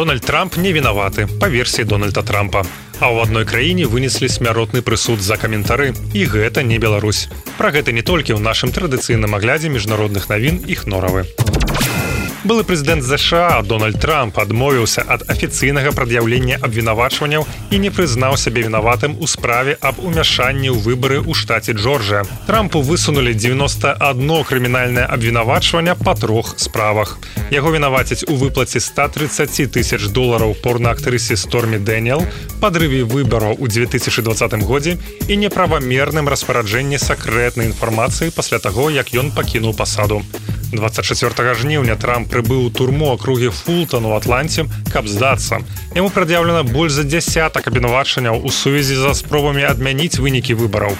[0.00, 2.64] Дональд Трамп не вінаваты па версіі Дональда Трампа.
[3.04, 7.28] А ў адной краіне вынеслі смяротны прысуд за каментары і гэта не Беларусь.
[7.60, 11.28] Пра гэта не толькі ў нашым традыцыйным аглядзе міжнародных навін іх норавы
[12.44, 19.16] былы прэзідэнт ЗША Дональд Трамп адмовіўся ад афіцыйнага прад'яўлення абвінавачванняў і не прызнаў сябе вінаватым
[19.20, 22.24] у справе аб умяшанні ў выбары ў штаце Джорджа.
[22.48, 27.18] Трампу высунули 91 крымінальнае абвінавачвання па трох справах.
[27.52, 32.24] Яго вінаваціць у выплаце 130 тысяч долараў порнаактарысе Стормі Дэніел,
[32.60, 34.96] падрыве выбараў у 2020 годзе
[35.28, 40.24] і неправамерным распараджэнні сакрэтнай інфармацыі пасля таго, як ён пакінуў пасаду.
[40.72, 45.58] 24 жніўня Трамп прыбыў турму акругі Фултон у Атланце, каб здацца.
[45.94, 50.94] Яму прад'яўлена больш за дзясятак абвінавачанняў у сувязі за спробамі адмяніць вынікі выбараў.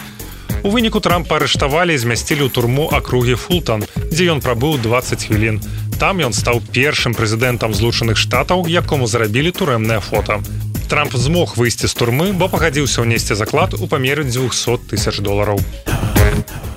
[0.62, 5.62] У выніку Трампа арыштавалі змясцілі ў турму акругі Фултон, дзе ён прабыў 20 хвілін.
[6.02, 10.42] Там ён стаў першым прэзідэнтам злучаных штатаў, якому зрабілі турэмнае фото.
[10.90, 15.62] Трамп змог выйсці з турмы, бо пагадзіўся ўнесці заклад у памеры 200 тысяч долараў.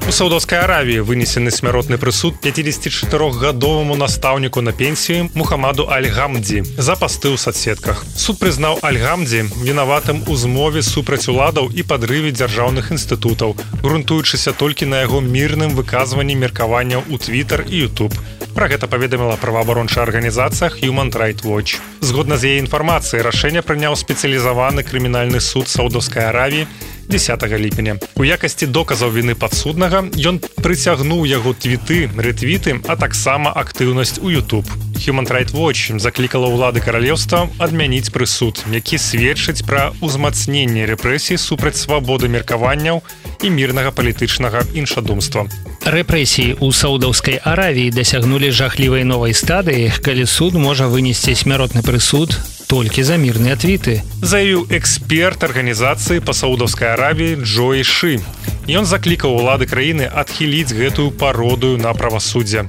[0.03, 7.39] У саўдаўскай аравіі вынесены смяротны прысуд 54гадоваму настаўніку на пенсіі мухаммаду альгамдзі за пасты ў
[7.39, 14.91] соцсетках суд прызнаў альгамдзі вінаватым у змове супраць уладаў і падрыве дзяржаўных інстытутаў грунтуючыся толькі
[14.91, 18.19] на яго мірным выказванні меркаванняў у twitter і youtube
[18.53, 21.81] Пра гэта паведаміла праваабарончая арганізацыя Human Right Watch.
[22.05, 26.67] Згодна з яе інфармацыяй рашэнне прыняў спецыялізаваны крымінальны суд саўдаўскай аравіі
[27.09, 27.97] 10 ліпеня.
[28.15, 34.67] У якасці доказаў віны падсуднага ён прыцягнуў яго твіты, рэтвіты, а таксама актыўнасць у YouTube.
[35.03, 42.31] Human Right Watch заклікала ўлады каралеўства адмяніць прысуд, які сведчыць пра ўзмацненне рэпрэсій супраць свабоды
[42.31, 43.03] меркаванняў
[43.43, 45.49] і мірнага палітычнага іншадумства.
[45.83, 53.03] Рэпрэсіі ў саудаўскай аравіі дасягнулі жахлівай новай стадыі, калі суд можа вынесці смяротны прысуд толькі
[53.03, 54.01] за мірныя твіты.
[54.21, 58.19] Заявіў эксперт арганізацыі па саудаўскай аравіі Джоі Шы.
[58.67, 62.65] Ён заклікаў улады краіны адхіліць гэтую пародую на правасуддзе.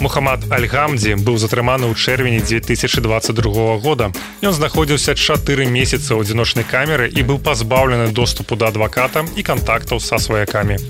[0.00, 4.08] Мухаммад Альгамдзі быў затрыманы ў чэрвені 2022 года.
[4.40, 10.00] Ён знаходзіўся чатыры месяцы ў адзіночнай камеры і быў пазбаўлены доступу да адваката і кантактаў
[10.00, 10.80] са сваякамі.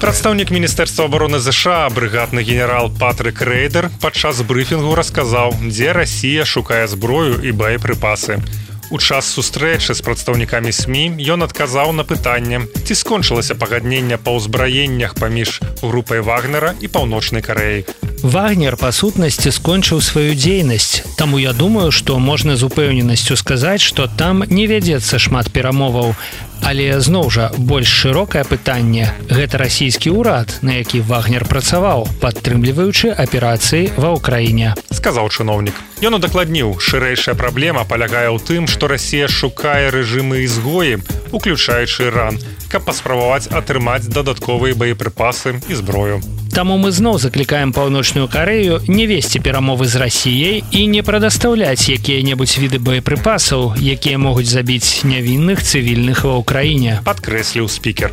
[0.00, 7.36] Прадстаўнік міністэрства обороны ЗША брыгадны генерал Патрык Рэйдер падчас брыфінгу расказаў, дзе Расія шукае зброю
[7.44, 8.40] і боепрыпасы.
[8.88, 15.20] У час сустрэчы з прадстаўнікамі СМ ён адказаў на пытанне, ці скончылася пагаднення па ўзбраеннях
[15.20, 17.84] паміж групай вагнера і паўночнай карэі.
[18.24, 21.04] Вагнер па сутнасці скончыў сваю дзейнасць.
[21.20, 26.16] Таму я думаю, што можна з упэўненасцю сказаць, што там не вядзецца шмат перамоваў.
[26.62, 29.10] Але зноў жа больш шырокае пытанне.
[29.30, 34.74] Гэта расійскі ўрад, на які вагнер працаваў, падтрымліваючы аперацыі ва ўкраіне.
[35.00, 35.74] сказаў чыноўнік.
[36.04, 41.00] Ён удакладніў, шырэйшая праблема палягае ў тым, што Расія шукае рэжымы ізгоі,
[41.32, 42.36] уключаючы ран,
[42.68, 46.20] каб паспрабаваць атрымаць дадатковыя боепрыпасы і зброю.
[46.50, 52.58] Таму мы зноў заклікаем паўночную карею не весці перамовы з рассіяй і не прадастаўляць якія-небудзь
[52.58, 57.00] віды боепрыпасаў, якія могуць забіць нявінных цывільных ва ўкраіне.
[57.06, 58.10] Падкрэсліў спікер.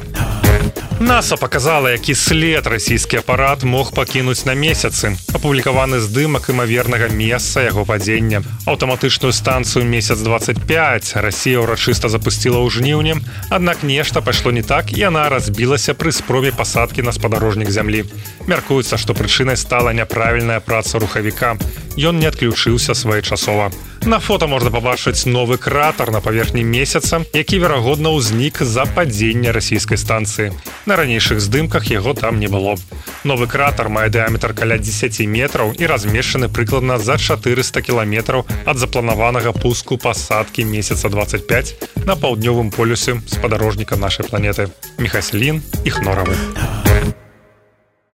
[1.00, 5.14] НАСА показала, які след расійскі апарат мог пакінуць на месяцы.
[5.34, 8.42] Апублікаваны здымак імавернага месца яго падзення.
[8.66, 13.14] Аўтаматычную станцыю месяц 25 Расія ўрачыста запусціла ў жніўні.
[13.54, 18.10] Аднак нешта пайшло не так і яна разбілася пры спробе пасадкі на спадарожнік зямлі.
[18.50, 21.62] Мяркуецца, што прычынай стала няправільная праца рухавіка.
[21.98, 23.70] Ён не адключыўся своечасова.
[24.06, 29.98] На фото можна пабачыць новы кратар на паверхні месяца, які верагодна ўзнік за падзення расійскай
[29.98, 30.54] станцыі.
[30.88, 32.78] На ранейшых здымках яго там не было.
[33.26, 39.52] Новы кратар мае дыаметр каля 10 метраў і размешчаны прыкладна за 400 кіламетраў ад запланаванага
[39.52, 41.76] пуску пасадкі месяца 25
[42.08, 44.72] на паўднёвым полюсе спадарожніка нашай планеты.
[44.98, 46.40] Мехаслін іх норавы.